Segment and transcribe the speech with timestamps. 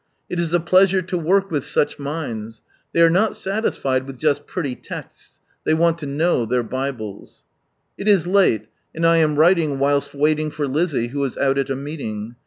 [0.31, 2.63] It is a pleasure to work with such minds.
[2.91, 7.43] They are not satisfied just with" pretty texts," They want to kH07v their Bibles.
[7.99, 11.69] It is late, and I am writing whilst wailing for Lizzie, who is out at
[11.69, 12.33] a meeting.